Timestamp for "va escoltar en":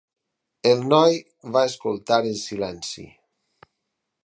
1.57-2.41